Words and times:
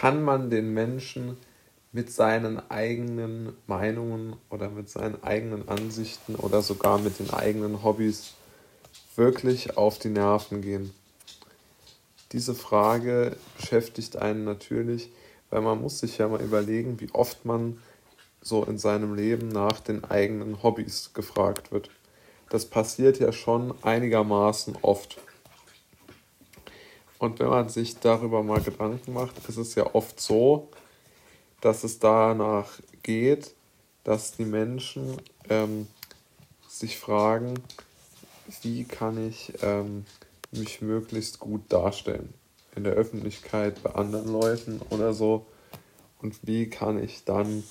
kann 0.00 0.22
man 0.22 0.48
den 0.48 0.72
Menschen 0.74 1.36
mit 1.90 2.12
seinen 2.12 2.70
eigenen 2.70 3.56
Meinungen 3.66 4.36
oder 4.48 4.70
mit 4.70 4.88
seinen 4.88 5.24
eigenen 5.24 5.68
Ansichten 5.68 6.36
oder 6.36 6.62
sogar 6.62 7.00
mit 7.00 7.18
den 7.18 7.30
eigenen 7.30 7.82
Hobbys 7.82 8.34
wirklich 9.16 9.76
auf 9.76 9.98
die 9.98 10.10
Nerven 10.10 10.62
gehen? 10.62 10.94
Diese 12.30 12.54
Frage 12.54 13.36
beschäftigt 13.56 14.16
einen 14.16 14.44
natürlich, 14.44 15.10
weil 15.50 15.62
man 15.62 15.80
muss 15.80 15.98
sich 15.98 16.18
ja 16.18 16.28
mal 16.28 16.42
überlegen, 16.42 17.00
wie 17.00 17.10
oft 17.12 17.44
man 17.44 17.82
so 18.40 18.62
in 18.62 18.78
seinem 18.78 19.16
Leben 19.16 19.48
nach 19.48 19.80
den 19.80 20.04
eigenen 20.04 20.62
Hobbys 20.62 21.10
gefragt 21.12 21.72
wird. 21.72 21.90
Das 22.50 22.66
passiert 22.66 23.18
ja 23.18 23.32
schon 23.32 23.74
einigermaßen 23.82 24.78
oft. 24.82 25.18
Und 27.18 27.40
wenn 27.40 27.48
man 27.48 27.68
sich 27.68 27.98
darüber 27.98 28.42
mal 28.42 28.60
Gedanken 28.60 29.12
macht, 29.12 29.36
ist 29.48 29.56
es 29.56 29.74
ja 29.74 29.94
oft 29.94 30.20
so, 30.20 30.68
dass 31.60 31.84
es 31.84 31.98
danach 31.98 32.68
geht, 33.02 33.54
dass 34.04 34.32
die 34.32 34.44
Menschen 34.44 35.20
ähm, 35.48 35.88
sich 36.68 36.98
fragen, 36.98 37.54
wie 38.62 38.84
kann 38.84 39.28
ich 39.28 39.52
ähm, 39.62 40.06
mich 40.52 40.80
möglichst 40.80 41.40
gut 41.40 41.62
darstellen 41.68 42.32
in 42.76 42.84
der 42.84 42.94
Öffentlichkeit 42.94 43.82
bei 43.82 43.94
anderen 43.94 44.32
Leuten 44.32 44.80
oder 44.90 45.12
so. 45.12 45.46
Und 46.20 46.46
wie 46.46 46.70
kann 46.70 47.02
ich 47.02 47.24
dann 47.24 47.64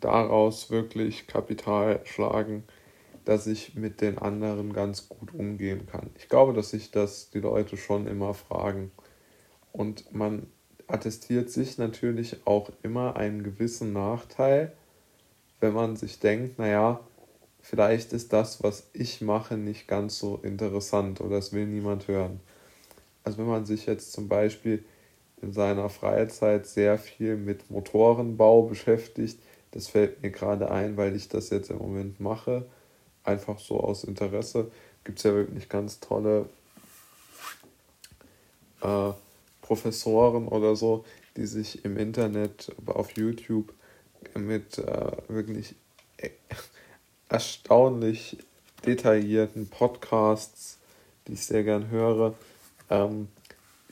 daraus 0.00 0.70
wirklich 0.70 1.26
Kapital 1.26 2.00
schlagen, 2.04 2.64
dass 3.28 3.46
ich 3.46 3.74
mit 3.74 4.00
den 4.00 4.16
anderen 4.16 4.72
ganz 4.72 5.10
gut 5.10 5.34
umgehen 5.34 5.84
kann. 5.84 6.08
Ich 6.16 6.30
glaube, 6.30 6.54
dass 6.54 6.70
sich 6.70 6.90
das 6.90 7.28
die 7.28 7.40
Leute 7.40 7.76
schon 7.76 8.06
immer 8.06 8.32
fragen. 8.32 8.90
Und 9.70 10.14
man 10.14 10.46
attestiert 10.86 11.50
sich 11.50 11.76
natürlich 11.76 12.38
auch 12.46 12.70
immer 12.82 13.16
einen 13.16 13.42
gewissen 13.42 13.92
Nachteil, 13.92 14.72
wenn 15.60 15.74
man 15.74 15.96
sich 15.96 16.20
denkt, 16.20 16.58
naja, 16.58 17.00
vielleicht 17.60 18.14
ist 18.14 18.32
das, 18.32 18.62
was 18.62 18.88
ich 18.94 19.20
mache, 19.20 19.58
nicht 19.58 19.86
ganz 19.88 20.18
so 20.18 20.40
interessant 20.42 21.20
oder 21.20 21.36
es 21.36 21.52
will 21.52 21.66
niemand 21.66 22.08
hören. 22.08 22.40
Also 23.24 23.36
wenn 23.36 23.46
man 23.46 23.66
sich 23.66 23.84
jetzt 23.84 24.12
zum 24.12 24.28
Beispiel 24.28 24.86
in 25.42 25.52
seiner 25.52 25.90
Freizeit 25.90 26.66
sehr 26.66 26.96
viel 26.96 27.36
mit 27.36 27.70
Motorenbau 27.70 28.62
beschäftigt, 28.62 29.38
das 29.72 29.88
fällt 29.88 30.22
mir 30.22 30.30
gerade 30.30 30.70
ein, 30.70 30.96
weil 30.96 31.14
ich 31.14 31.28
das 31.28 31.50
jetzt 31.50 31.68
im 31.68 31.76
Moment 31.76 32.20
mache, 32.20 32.64
einfach 33.28 33.58
so 33.58 33.80
aus 33.80 34.04
Interesse. 34.04 34.70
Gibt 35.04 35.18
es 35.18 35.24
ja 35.24 35.34
wirklich 35.34 35.68
ganz 35.68 36.00
tolle 36.00 36.48
äh, 38.80 39.10
Professoren 39.62 40.48
oder 40.48 40.74
so, 40.74 41.04
die 41.36 41.46
sich 41.46 41.84
im 41.84 41.96
Internet, 41.98 42.74
auf 42.86 43.12
YouTube 43.12 43.72
mit 44.34 44.78
äh, 44.78 45.12
wirklich 45.28 45.74
erstaunlich 47.28 48.38
detaillierten 48.86 49.68
Podcasts, 49.68 50.78
die 51.26 51.32
ich 51.34 51.44
sehr 51.44 51.62
gern 51.64 51.90
höre, 51.90 52.34
ähm, 52.90 53.28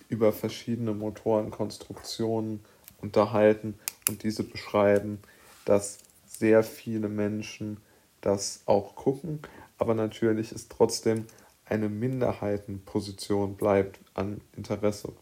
über 0.09 0.33
verschiedene 0.33 0.95
Motorenkonstruktionen 0.95 2.61
unterhalten 3.03 3.79
und 4.09 4.23
diese 4.23 4.45
beschreiben, 4.45 5.19
dass 5.64 5.98
sehr 6.27 6.62
viele 6.62 7.09
Menschen 7.09 7.79
das 8.27 8.63
auch 8.67 8.97
gucken, 8.97 9.41
aber 9.79 9.95
natürlich 9.95 10.53
ist 10.53 10.71
trotzdem 10.71 11.27
eine 11.65 11.89
Minderheitenposition 11.89 13.57
bleibt 13.57 14.01
an 14.15 14.41
Interesse. 14.57 15.13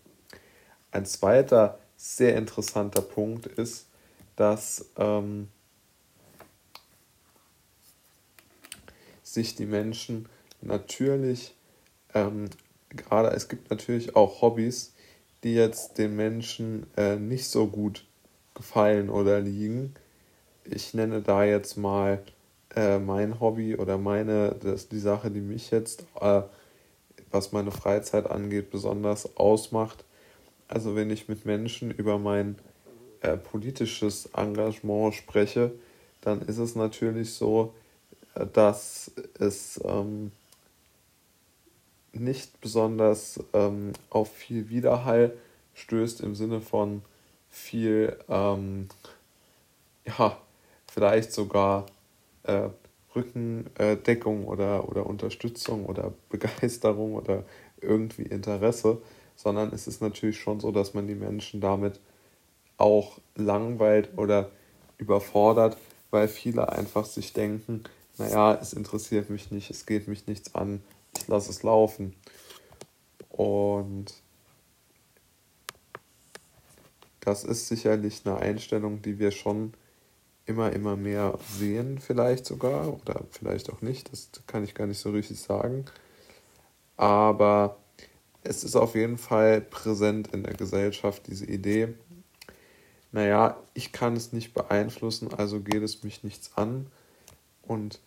Ein 0.91 1.07
zweiter 1.07 1.79
sehr 1.97 2.37
interessanter 2.37 3.03
Punkt 3.03 3.47
ist, 3.47 3.89
dass 4.37 4.91
ähm, 4.97 5.49
sich 9.23 9.55
die 9.55 9.67
Menschen 9.67 10.29
natürlich, 10.61 11.55
ähm, 12.15 12.51
gerade 12.91 13.31
es 13.31 13.49
gibt 13.49 13.71
natürlich 13.71 14.17
auch 14.17 14.43
Hobbys, 14.43 14.95
die 15.43 15.55
jetzt 15.55 15.99
den 15.99 16.17
Menschen 16.17 16.87
äh, 16.97 17.17
nicht 17.17 17.49
so 17.49 17.67
gut 17.67 18.07
gefallen 18.55 19.11
oder 19.11 19.41
liegen. 19.41 19.95
Ich 20.65 20.95
nenne 20.95 21.21
da 21.21 21.45
jetzt 21.45 21.77
mal 21.77 22.23
äh, 22.77 22.99
mein 22.99 23.41
Hobby 23.41 23.77
oder 23.77 23.99
meine, 23.99 24.55
das 24.63 24.89
die 24.89 24.99
Sache, 24.99 25.31
die 25.31 25.41
mich 25.41 25.71
jetzt, 25.71 26.07
äh, 26.21 26.43
was 27.31 27.53
meine 27.53 27.71
Freizeit 27.71 28.29
angeht, 28.31 28.71
besonders 28.71 29.37
ausmacht. 29.37 30.05
Also 30.69 30.97
wenn 30.97 31.11
ich 31.11 31.29
mit 31.29 31.45
Menschen 31.45 31.91
über 31.91 32.19
mein 32.19 32.57
äh, 33.21 33.37
politisches 33.37 34.27
Engagement 34.35 35.15
spreche, 35.15 35.73
dann 36.21 36.43
ist 36.43 36.59
es 36.59 36.75
natürlich 36.75 37.35
so, 37.35 37.75
dass 38.53 39.13
es 39.39 39.81
ähm, 39.85 40.33
nicht 42.13 42.61
besonders 42.61 43.41
ähm, 43.53 43.93
auf 44.11 44.33
viel 44.33 44.69
Widerhall 44.69 45.37
stößt 45.75 46.21
im 46.21 46.35
Sinne 46.35 46.61
von 46.61 47.03
viel, 47.51 48.17
ähm, 48.29 48.89
ja, 50.05 50.39
vielleicht 50.87 51.33
sogar 51.33 51.87
äh, 52.45 52.69
Rückendeckung 53.15 54.47
oder, 54.47 54.89
oder 54.89 55.07
Unterstützung 55.07 55.87
oder 55.87 56.13
Begeisterung 56.31 57.15
oder 57.15 57.45
irgendwie 57.81 58.23
Interesse, 58.23 59.03
sondern 59.37 59.73
es 59.73 59.87
ist 59.87 60.01
natürlich 60.01 60.39
schon 60.39 60.61
so, 60.61 60.73
dass 60.73 60.95
man 60.95 61.07
die 61.07 61.15
Menschen 61.15 61.61
damit 61.61 62.01
auch 62.77 63.19
langweilt 63.37 64.17
oder 64.17 64.51
überfordert, 64.99 65.77
weil 66.11 66.29
viele 66.29 66.71
einfach 66.71 67.05
sich 67.07 67.33
denken, 67.33 67.85
naja, 68.19 68.55
es 68.61 68.73
interessiert 68.73 69.31
mich 69.31 69.51
nicht, 69.51 69.71
es 69.71 69.87
geht 69.87 70.09
mich 70.09 70.27
nichts 70.27 70.55
an, 70.55 70.83
ich 71.17 71.27
lasse 71.29 71.51
es 71.51 71.63
laufen. 71.63 72.15
Und 73.29 74.15
das 77.21 77.43
ist 77.43 77.69
sicherlich 77.69 78.23
eine 78.25 78.37
Einstellung, 78.37 79.03
die 79.03 79.19
wir 79.19 79.31
schon 79.31 79.75
immer, 80.47 80.73
immer 80.73 80.97
mehr 80.97 81.39
sehen, 81.59 81.99
vielleicht 81.99 82.47
sogar, 82.47 82.93
oder 82.93 83.23
vielleicht 83.31 83.71
auch 83.71 83.81
nicht, 83.81 84.13
das 84.13 84.31
kann 84.47 84.65
ich 84.65 84.75
gar 84.75 84.87
nicht 84.87 84.99
so 84.99 85.11
richtig 85.11 85.41
sagen. 85.41 85.85
Aber 86.97 87.77
es 88.43 88.63
ist 88.63 88.77
auf 88.77 88.95
jeden 88.95 89.19
Fall 89.19 89.61
präsent 89.61 90.29
in 90.35 90.43
der 90.43 90.55
Gesellschaft, 90.55 91.27
diese 91.27 91.47
Idee, 91.47 91.95
naja, 93.15 93.57
ich 93.75 93.93
kann 93.93 94.17
es 94.17 94.33
nicht 94.33 94.55
beeinflussen, 94.55 95.33
also 95.33 95.61
geht 95.61 95.83
es 95.85 96.03
mich 96.03 96.25
nichts 96.25 96.51
an. 96.57 96.89
Und 97.63 98.01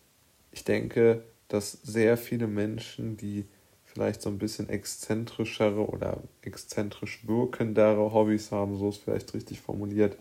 ich 0.52 0.66
denke, 0.66 1.24
dass 1.48 1.72
sehr 1.72 2.18
viele 2.18 2.46
Menschen, 2.46 3.16
die 3.16 3.46
vielleicht 3.86 4.22
so 4.22 4.30
ein 4.30 4.38
bisschen 4.38 4.68
exzentrischere 4.68 5.88
oder 5.88 6.22
exzentrisch 6.42 7.26
wirkendere 7.26 8.14
Hobbys 8.14 8.52
haben, 8.52 8.78
so 8.78 8.90
ist 8.90 8.98
vielleicht 8.98 9.34
richtig 9.34 9.62
formuliert, 9.62 10.18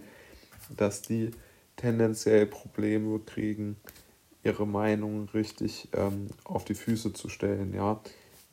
dass 0.77 1.03
die 1.03 1.33
tendenziell 1.77 2.47
Probleme 2.47 3.21
kriegen, 3.21 3.77
ihre 4.43 4.67
Meinung 4.67 5.29
richtig 5.35 5.89
ähm, 5.93 6.29
auf 6.45 6.65
die 6.65 6.75
Füße 6.75 7.13
zu 7.13 7.29
stellen. 7.29 7.75
Ja, 7.75 8.01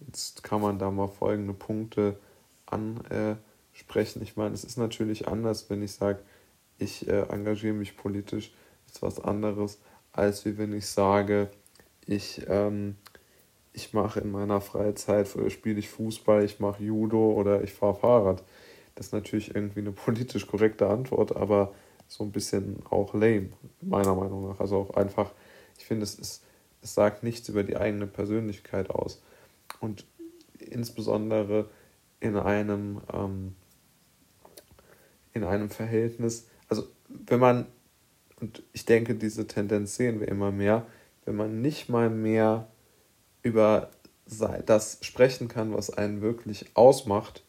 jetzt 0.07 0.43
kann 0.43 0.61
man 0.61 0.79
da 0.79 0.91
mal 0.91 1.07
folgende 1.07 1.53
Punkte 1.53 2.17
ansprechen. 2.65 4.21
Ich 4.21 4.35
meine, 4.35 4.53
es 4.53 4.63
ist 4.63 4.77
natürlich 4.77 5.27
anders, 5.27 5.69
wenn 5.69 5.81
ich 5.83 5.93
sage, 5.93 6.19
ich 6.77 7.07
äh, 7.07 7.21
engagiere 7.29 7.73
mich 7.73 7.95
politisch, 7.95 8.53
ist 8.87 9.01
was 9.01 9.19
anderes, 9.19 9.79
als 10.11 10.45
wie 10.45 10.57
wenn 10.57 10.73
ich 10.73 10.87
sage, 10.87 11.49
ich, 12.05 12.41
ähm, 12.47 12.95
ich 13.71 13.93
mache 13.93 14.19
in 14.19 14.31
meiner 14.31 14.61
Freizeit, 14.61 15.27
spiele 15.49 15.79
ich 15.79 15.89
Fußball, 15.89 16.43
ich 16.43 16.59
mache 16.59 16.83
Judo 16.83 17.33
oder 17.33 17.63
ich 17.63 17.73
fahre 17.73 17.95
Fahrrad. 17.95 18.43
Das 18.95 19.07
ist 19.07 19.13
natürlich 19.13 19.55
irgendwie 19.55 19.79
eine 19.79 19.91
politisch 19.91 20.47
korrekte 20.47 20.87
Antwort, 20.87 21.35
aber 21.35 21.73
so 22.13 22.23
ein 22.23 22.31
bisschen 22.31 22.83
auch 22.91 23.15
lame, 23.15 23.49
meiner 23.81 24.13
Meinung 24.13 24.47
nach. 24.47 24.59
Also 24.59 24.77
auch 24.77 24.91
einfach, 24.91 25.31
ich 25.79 25.85
finde, 25.85 26.03
es, 26.03 26.13
ist, 26.13 26.43
es 26.83 26.93
sagt 26.93 27.23
nichts 27.23 27.49
über 27.49 27.63
die 27.63 27.75
eigene 27.75 28.05
Persönlichkeit 28.05 28.91
aus. 28.91 29.19
Und 29.79 30.05
insbesondere 30.59 31.69
in 32.19 32.37
einem, 32.37 33.01
ähm, 33.11 33.55
in 35.33 35.43
einem 35.43 35.71
Verhältnis, 35.71 36.47
also 36.69 36.83
wenn 37.09 37.39
man, 37.39 37.65
und 38.39 38.61
ich 38.73 38.85
denke, 38.85 39.15
diese 39.15 39.47
Tendenz 39.47 39.95
sehen 39.95 40.19
wir 40.19 40.27
immer 40.27 40.51
mehr, 40.51 40.85
wenn 41.25 41.35
man 41.35 41.61
nicht 41.61 41.89
mal 41.89 42.11
mehr 42.11 42.67
über 43.41 43.89
das 44.67 44.99
sprechen 45.01 45.47
kann, 45.47 45.73
was 45.73 45.89
einen 45.89 46.21
wirklich 46.21 46.67
ausmacht, 46.75 47.43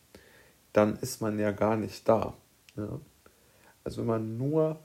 dann 0.72 0.96
ist 0.96 1.20
man 1.20 1.38
ja 1.38 1.50
gar 1.50 1.76
nicht 1.76 2.08
da. 2.08 2.34
Ja? 2.76 2.99
Also 3.84 4.00
wenn 4.00 4.06
man 4.06 4.38
nur 4.38 4.78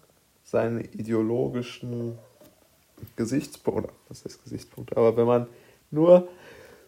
seine 0.44 0.84
ideologischen 0.84 2.18
Gesichtspunkte, 3.16 3.94
was 4.08 4.26
heißt 4.26 4.44
Gesichtspunkte, 4.44 4.98
aber 4.98 5.16
wenn 5.16 5.28
man 5.28 5.48
nur 5.92 6.28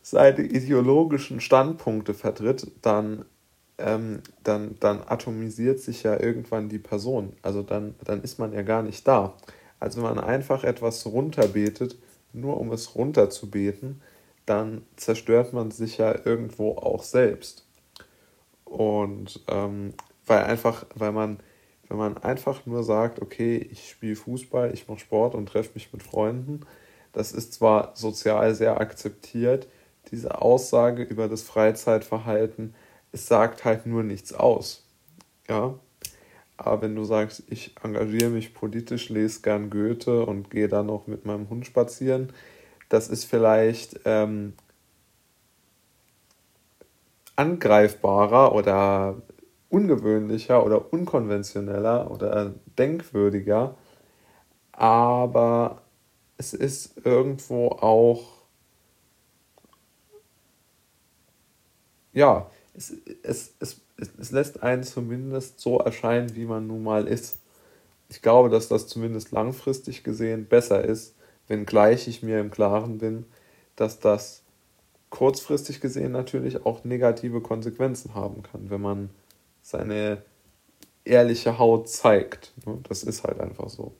seine 0.02 0.42
ideologischen 0.42 1.40
Standpunkte 1.40 2.13
vertritt, 2.13 2.69
dann 2.81 3.25
ähm, 3.81 4.22
dann, 4.44 4.75
dann 4.80 5.02
atomisiert 5.08 5.80
sich 5.80 6.04
ja 6.04 6.19
irgendwann 6.19 6.69
die 6.69 6.80
Person. 6.80 7.34
Also 7.42 7.63
dann, 7.63 7.96
dann 8.04 8.22
ist 8.22 8.40
man 8.40 8.54
ja 8.54 8.62
gar 8.62 8.84
nicht 8.84 9.08
da. 9.08 9.34
Also 9.80 10.02
wenn 10.02 10.16
man 10.16 10.24
einfach 10.24 10.63
etwas 10.63 11.06
runterbetet, 11.06 11.98
nur 12.34 12.60
um 12.60 12.72
es 12.72 12.96
runterzubeten, 12.96 14.02
dann 14.46 14.84
zerstört 14.96 15.54
man 15.54 15.72
sich 15.72 15.98
ja 15.98 16.16
irgendwo 16.25 16.72
auch 16.78 17.04
selbst. 17.04 17.66
Und 18.66 19.42
ähm, 19.48 19.94
weil 20.25 20.44
einfach, 20.44 20.86
weil 20.96 21.12
man, 21.12 21.40
wenn 21.92 21.98
man 21.98 22.18
einfach 22.20 22.66
nur 22.66 22.84
sagt, 22.84 23.22
okay, 23.22 23.58
ich 23.58 23.90
spiele 23.90 24.16
Fußball, 24.16 24.74
ich 24.74 24.88
mache 24.88 25.00
Sport 25.00 25.36
und 25.36 25.48
treffe 25.48 25.72
mich 25.74 25.92
mit 25.92 26.02
Freunden, 26.02 26.62
das 27.12 27.34
ist 27.34 27.54
zwar 27.54 27.92
sozial 27.96 28.56
sehr 28.56 28.80
akzeptiert, 28.80 29.68
diese 30.10 30.42
Aussage 30.42 31.04
über 31.04 31.28
das 31.28 31.44
Freizeitverhalten, 31.44 32.74
es 33.12 33.28
sagt 33.28 33.66
halt 33.66 33.86
nur 33.86 34.04
nichts 34.04 34.34
aus. 34.34 34.86
Ja. 35.50 35.76
Aber 36.56 36.82
wenn 36.82 36.96
du 36.96 37.04
sagst, 37.04 37.44
ich 37.50 37.76
engagiere 37.84 38.30
mich 38.30 38.54
politisch, 38.54 39.10
lese 39.10 39.42
gern 39.42 39.70
Goethe 39.70 40.26
und 40.26 40.50
gehe 40.50 40.70
dann 40.70 40.86
noch 40.86 41.08
mit 41.08 41.26
meinem 41.26 41.50
Hund 41.50 41.66
spazieren, 41.66 42.32
das 42.88 43.10
ist 43.10 43.26
vielleicht 43.26 44.00
ähm, 44.06 44.54
angreifbarer 47.36 48.56
oder 48.56 49.22
ungewöhnlicher 49.72 50.66
oder 50.66 50.94
unkonventioneller 50.94 52.12
oder 52.12 52.54
denkwürdiger, 52.78 53.76
aber 54.74 55.82
es 56.38 56.54
ist 56.54 57.06
irgendwo 57.06 57.70
auch, 57.70 58.24
ja, 62.14 62.50
es, 62.74 62.94
es, 63.24 63.54
es, 63.60 63.82
es 64.20 64.32
lässt 64.32 64.64
einen 64.64 64.84
zumindest 64.84 65.60
so 65.60 65.80
erscheinen, 65.80 66.36
wie 66.36 66.46
man 66.46 66.68
nun 66.68 66.84
mal 66.84 67.08
ist. 67.08 67.38
Ich 68.10 68.22
glaube, 68.22 68.50
dass 68.50 68.68
das 68.68 68.88
zumindest 68.88 69.32
langfristig 69.32 70.04
gesehen 70.04 70.46
besser 70.48 70.84
ist, 70.84 71.16
wenngleich 71.48 72.08
ich 72.08 72.24
mir 72.24 72.40
im 72.40 72.52
Klaren 72.52 72.98
bin, 72.98 73.26
dass 73.76 74.00
das 74.00 74.44
kurzfristig 75.10 75.82
gesehen 75.82 76.12
natürlich 76.14 76.66
auch 76.66 76.84
negative 76.84 77.42
Konsequenzen 77.42 78.16
haben 78.16 78.44
kann, 78.44 78.70
wenn 78.70 78.82
man 78.82 79.10
seine 79.72 80.24
ehrliche 81.04 81.58
Haut 81.58 81.90
zeigt. 81.90 82.54
Ne? 82.66 82.80
Das 82.88 83.04
ist 83.04 83.24
halt 83.24 83.40
einfach 83.40 83.70
so. 83.70 83.96